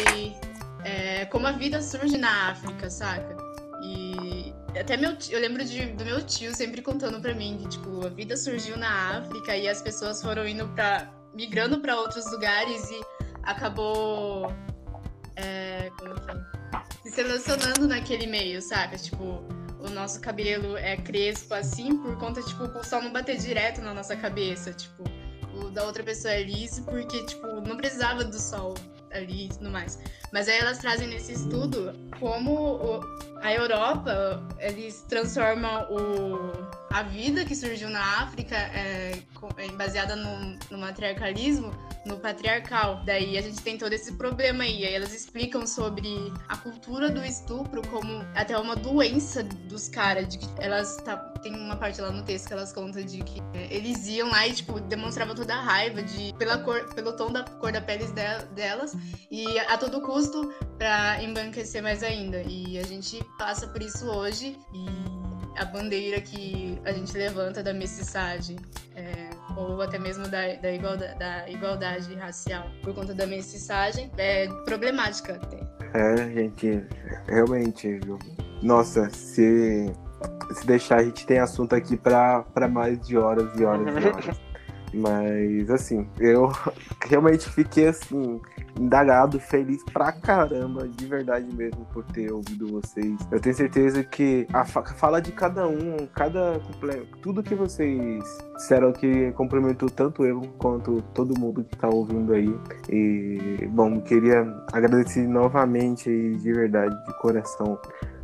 [0.84, 3.38] é, como a vida surge na África, saca?
[3.84, 7.69] E até meu tio, eu lembro de, do meu tio sempre contando pra mim que,
[7.69, 11.12] tipo, a vida surgiu na África e as pessoas foram indo pra.
[11.34, 13.02] migrando pra outros lugares e
[13.43, 14.54] acabou.
[15.36, 15.91] É, é?
[17.04, 18.97] Se selecionando naquele meio, saca?
[18.97, 19.43] Tipo,
[19.80, 23.93] o nosso cabelo é crespo assim por conta, tipo, o sol não bater direto na
[23.93, 24.73] nossa cabeça.
[24.73, 25.04] Tipo,
[25.65, 28.73] o da outra pessoa liso porque, tipo, não precisava do sol
[29.11, 29.97] ali e tudo mais.
[30.31, 33.01] Mas aí elas trazem nesse estudo como o-
[33.41, 36.51] a Europa, eles transformam o,
[36.93, 39.13] a vida que surgiu na África, é,
[39.57, 41.71] é baseada no, no matriarcalismo,
[42.09, 43.01] no patriarcal.
[43.05, 44.85] Daí a gente tem todo esse problema aí.
[44.85, 46.07] Aí elas explicam sobre
[46.47, 50.27] a cultura do estupro como até uma doença dos caras.
[50.27, 53.41] De que elas tá, tem uma parte lá no texto que elas contam de que
[53.53, 57.31] é, eles iam lá e tipo demonstravam toda a raiva de pela cor, pelo tom
[57.31, 58.95] da cor da pele de- delas
[59.31, 62.41] e a todo custo pra embranquecer mais ainda.
[62.41, 67.73] E a gente passa por isso hoje e a bandeira que a gente levanta da
[67.73, 68.55] mestiçagem
[68.95, 74.47] é, ou até mesmo da, da, igualdade, da igualdade racial por conta da mestiçagem é
[74.65, 75.59] problemática até.
[75.93, 76.85] É, gente,
[77.27, 78.19] realmente, viu?
[78.62, 79.91] Nossa, se,
[80.53, 84.07] se deixar, a gente tem assunto aqui pra, pra mais de horas e horas e
[84.07, 84.39] horas.
[84.93, 86.52] Mas, assim, eu
[87.08, 88.39] realmente fiquei, assim,
[88.80, 93.15] indagado, feliz pra caramba, de verdade mesmo, por ter ouvido vocês.
[93.32, 96.60] Eu tenho certeza que a fa- fala de cada um, cada
[97.21, 98.23] tudo que vocês
[98.56, 102.54] disseram que complementou tanto eu quanto todo mundo que tá ouvindo aí.
[102.89, 107.78] E, bom, queria agradecer novamente aí, de verdade, de coração.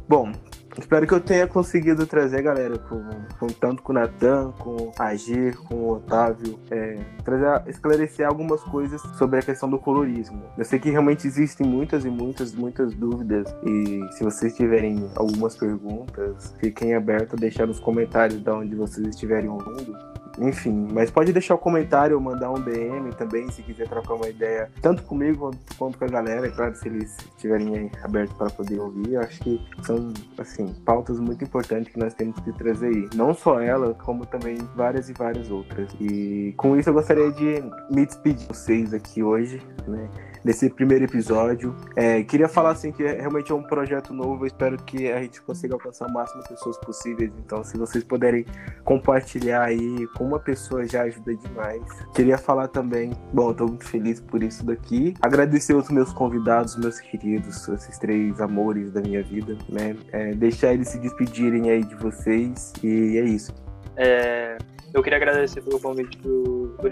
[0.08, 0.32] Bom,
[0.78, 3.02] espero que eu tenha conseguido trazer, galera, com,
[3.40, 8.62] com- tanto com o Natan, com a Agir, com o Otávio, é, trazer, esclarecer algumas
[8.64, 10.42] coisas sobre a questão do colorismo.
[10.58, 15.56] Eu sei que realmente existem muitas e muitas, muitas dúvidas, e se vocês tiverem algumas
[15.56, 20.15] perguntas, fiquem abertos a deixar nos comentários de onde vocês estiverem ouvindo.
[20.38, 24.28] Enfim, mas pode deixar o comentário ou mandar um DM também, se quiser trocar uma
[24.28, 28.80] ideia, tanto comigo quanto, com a galera, é claro, se eles estiverem abertos para poder
[28.80, 29.14] ouvir.
[29.14, 33.10] Eu acho que são, assim, pautas muito importantes que nós temos que trazer aí.
[33.16, 35.96] Não só ela, como também várias e várias outras.
[36.00, 40.10] E com isso eu gostaria de me despedir de vocês aqui hoje, né?
[40.46, 41.76] Nesse primeiro episódio.
[41.96, 44.44] É, queria falar assim que é- realmente é um projeto novo.
[44.44, 47.32] Eu espero que a gente consiga alcançar o máximo de pessoas possíveis.
[47.44, 48.46] Então, se vocês puderem
[48.84, 51.82] compartilhar aí com uma pessoa já ajuda demais.
[52.14, 55.16] Queria falar também, bom, tô muito feliz por isso daqui.
[55.20, 59.98] Agradecer os meus convidados, meus queridos, esses três amores da minha vida, né?
[60.12, 62.72] É, deixar eles se despedirem aí de vocês.
[62.84, 63.52] E é isso.
[63.98, 64.60] É,
[64.94, 66.88] eu queria agradecer pelo convite do, do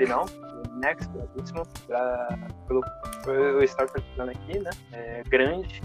[0.73, 2.27] Next, gratíssimo, pra,
[2.67, 2.83] pelo,
[3.27, 4.69] eu estar participando aqui, né?
[4.91, 5.81] É, grande,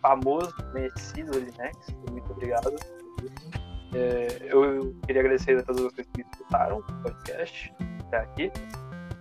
[0.00, 2.74] famoso, conhecido Linex, muito obrigado.
[3.94, 7.74] É, eu queria agradecer a todas vocês que escutaram o podcast
[8.06, 8.52] até aqui.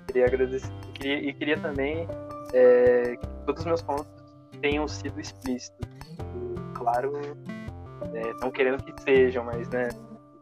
[0.07, 2.07] Queria agradecer queria, e queria também
[2.53, 4.07] é, que todos os meus pontos
[4.61, 5.88] tenham sido explícitos.
[6.20, 7.11] E, claro,
[8.13, 9.89] Estão é, querendo que sejam, mas né,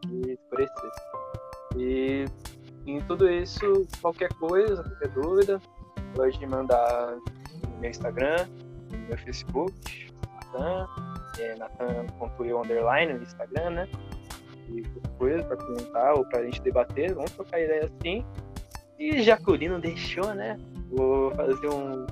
[0.02, 0.38] que.
[1.76, 2.24] E
[2.86, 5.60] em tudo isso, qualquer coisa, qualquer dúvida,
[6.14, 7.16] pode mandar
[7.68, 8.46] no meu Instagram,
[8.90, 10.12] no meu Facebook,
[10.52, 10.88] Natan,
[11.38, 11.56] é
[12.54, 13.88] underline no Instagram, né?
[14.68, 18.24] E qualquer coisa para perguntar ou para a gente debater, vamos trocar ideia assim.
[18.98, 20.58] E já que o deixou, né?
[20.90, 22.06] Vou fazer um,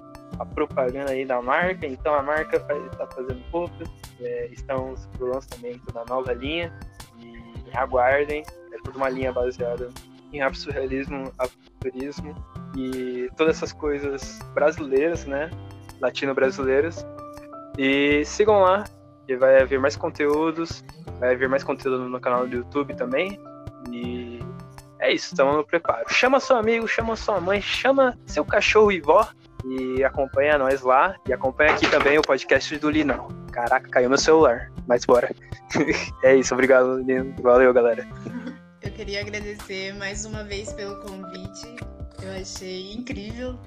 [0.45, 1.87] propaganda aí da marca.
[1.87, 3.89] Então a marca está fazendo roupas,
[4.21, 6.73] é, estamos pro lançamento da nova linha
[7.19, 8.45] e aguardem.
[8.73, 9.89] É toda uma linha baseada
[10.35, 11.33] em absurrealismo,
[11.65, 12.35] futurismo
[12.77, 15.51] e todas essas coisas brasileiras, né?
[16.01, 17.07] Latino-brasileiras.
[17.79, 18.85] E sigam lá,
[19.27, 20.85] que vai haver mais conteúdos,
[21.19, 23.39] vai haver mais conteúdo no canal do YouTube também.
[23.91, 24.41] E
[25.01, 26.05] é isso, estamos no preparo.
[26.09, 29.27] Chama seu amigo, chama sua mãe, chama seu cachorro e vó
[29.65, 31.17] e acompanha nós lá.
[31.29, 33.29] E acompanha aqui também o podcast do Linão.
[33.53, 35.31] Caraca, caiu meu celular, mas bora.
[36.23, 37.35] é isso, obrigado, Lino.
[37.41, 38.07] Valeu, galera.
[38.85, 41.67] Eu queria agradecer mais uma vez pelo convite.
[42.23, 43.59] Eu achei incrível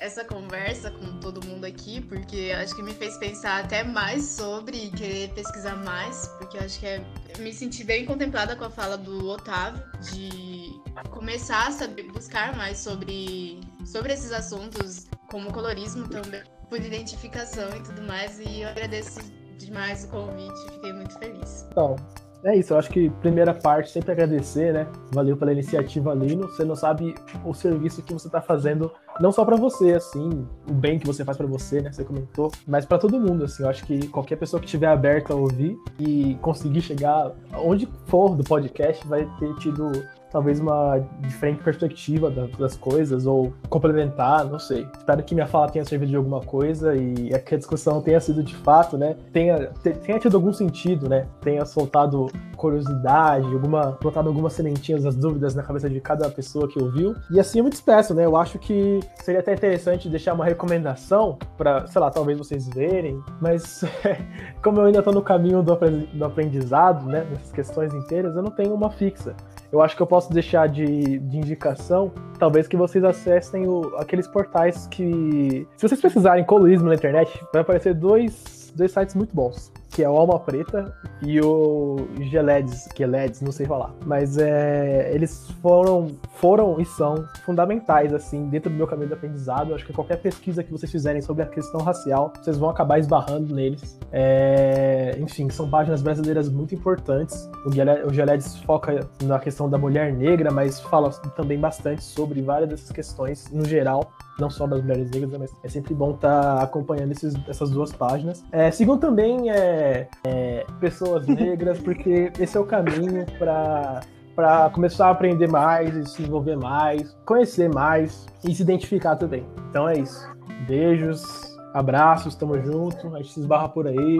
[0.00, 4.76] essa conversa com todo mundo aqui, porque acho que me fez pensar até mais sobre
[4.76, 7.04] e querer pesquisar mais, porque acho que é,
[7.38, 12.78] me senti bem contemplada com a fala do Otávio, de começar a saber, buscar mais
[12.78, 19.20] sobre, sobre esses assuntos, como colorismo também, por identificação e tudo mais, e eu agradeço
[19.56, 21.64] demais o convite, fiquei muito feliz.
[21.70, 21.96] Então,
[22.44, 24.86] é isso, eu acho que primeira parte, sempre agradecer, né?
[25.12, 26.48] Valeu pela iniciativa, Lino.
[26.48, 27.14] Você não sabe
[27.44, 31.24] o serviço que você está fazendo, não só para você, assim, o bem que você
[31.24, 31.90] faz para você, né?
[31.90, 33.62] Você comentou, mas para todo mundo, assim.
[33.62, 38.36] Eu acho que qualquer pessoa que estiver aberta a ouvir e conseguir chegar onde for
[38.36, 39.90] do podcast vai ter tido
[40.34, 44.84] talvez uma diferente perspectiva das coisas ou complementar, não sei.
[44.98, 48.42] Espero que minha fala tenha servido de alguma coisa e que a discussão tenha sido
[48.42, 49.14] de fato, né?
[49.32, 49.70] Tenha,
[50.04, 51.28] tenha tido algum sentido, né?
[51.40, 52.26] Tenha soltado
[52.56, 57.14] curiosidade, alguma, botado algumas sementinhas das dúvidas na cabeça de cada pessoa que ouviu.
[57.30, 58.24] E assim eu me despeço, né?
[58.24, 63.22] Eu acho que seria até interessante deixar uma recomendação para, sei lá, talvez vocês verem,
[63.40, 63.84] mas
[64.64, 67.24] como eu ainda estou no caminho do aprendizado, né?
[67.30, 69.36] Nessas questões inteiras, eu não tenho uma fixa
[69.74, 74.28] eu acho que eu posso deixar de, de indicação, talvez que vocês acessem o, aqueles
[74.28, 75.66] portais que.
[75.76, 80.10] Se vocês precisarem colorismo na internet, vai aparecer dois, dois sites muito bons que é
[80.10, 80.92] o Alma Preta
[81.22, 83.94] e o é LEDs, não sei falar.
[84.04, 89.70] Mas é, eles foram, foram e são fundamentais, assim, dentro do meu caminho de aprendizado.
[89.70, 92.98] Eu acho que qualquer pesquisa que vocês fizerem sobre a questão racial, vocês vão acabar
[92.98, 93.96] esbarrando neles.
[94.10, 97.48] É, enfim, são páginas brasileiras muito importantes.
[97.64, 102.90] O Geleds foca na questão da mulher negra, mas fala também bastante sobre várias dessas
[102.90, 107.12] questões no geral não só das mulheres negras, mas é sempre bom estar tá acompanhando
[107.12, 108.44] esses, essas duas páginas.
[108.50, 109.83] É, sigam também é,
[110.24, 114.00] é, pessoas negras, porque esse é o caminho para
[114.34, 119.46] para começar a aprender mais e se envolver mais, conhecer mais e se identificar também.
[119.70, 120.28] Então é isso.
[120.66, 123.14] Beijos, abraços, tamo junto.
[123.14, 124.18] A gente se esbarra por aí.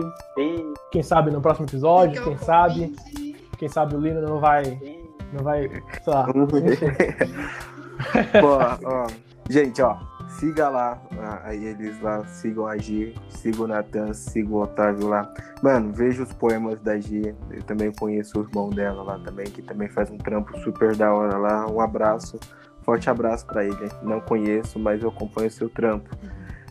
[0.91, 2.95] Quem sabe no próximo episódio, quem sabe.
[3.57, 4.79] Quem sabe o Lino não vai.
[5.33, 5.69] Não vai.
[5.69, 6.27] Sei lá.
[8.39, 9.07] Pô, ó.
[9.49, 9.97] Gente, ó,
[10.39, 11.01] siga lá,
[11.43, 15.31] aí eles lá, sigam a G, sigam o Natan, sigam o Otávio lá.
[15.61, 19.61] Mano, veja os poemas da G, eu também conheço o irmão dela lá também, que
[19.61, 21.67] também faz um trampo super da hora lá.
[21.67, 22.39] Um abraço,
[22.83, 23.89] forte abraço para ele.
[24.01, 26.15] Não conheço, mas eu acompanho o seu trampo.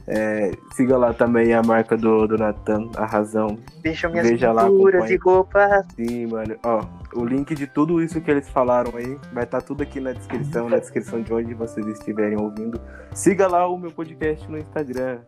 [0.06, 3.58] É, siga lá também a marca do, do Natan, a razão.
[3.82, 5.86] Deixa minhas Veja pinturas lá, de roupa.
[5.96, 6.56] Sim, mano.
[6.62, 6.84] Ó,
[7.14, 10.12] o link de tudo isso que eles falaram aí vai estar tá tudo aqui na
[10.12, 12.80] descrição, na descrição de onde vocês estiverem ouvindo.
[13.12, 15.20] Siga lá o meu podcast no Instagram.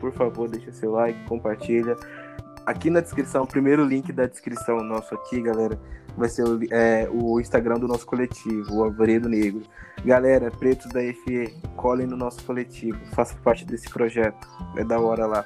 [0.00, 1.96] Por favor, deixa seu like, compartilha.
[2.66, 5.78] Aqui na descrição, o primeiro link da descrição nosso aqui, galera,
[6.16, 9.62] vai ser o, é, o Instagram do nosso coletivo, o Alvoredo Negro.
[10.04, 14.46] Galera, pretos da FE, colhem no nosso coletivo, faça parte desse projeto,
[14.76, 15.44] é da hora lá.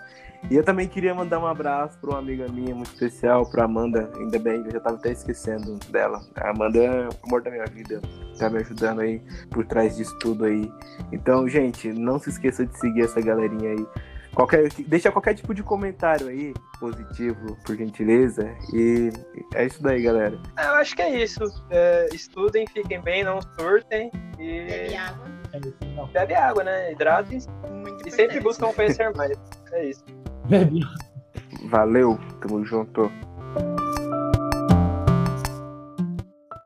[0.49, 4.11] E eu também queria mandar um abraço para uma amiga minha muito especial, para Amanda,
[4.17, 6.21] ainda bem, eu já estava até esquecendo dela.
[6.37, 8.01] A Amanda é o amor da minha vida,
[8.39, 9.21] tá me ajudando aí
[9.51, 10.71] por trás disso tudo aí.
[11.11, 13.87] Então, gente, não se esqueça de seguir essa galerinha aí.
[14.37, 18.49] Qualquer, deixa qualquer tipo de comentário aí, positivo, por gentileza.
[18.73, 19.11] E
[19.55, 20.39] é isso daí, galera.
[20.59, 21.43] É, eu acho que é isso.
[21.71, 24.13] É, estudem, fiquem bem, não surtem.
[24.39, 24.67] E...
[24.67, 26.07] Bebe água.
[26.13, 26.93] Bebe água, né?
[26.93, 27.39] Hidratem.
[28.05, 29.37] E sempre buscam conhecer mais.
[29.73, 30.05] É isso.
[31.69, 33.11] Valeu, tamo junto.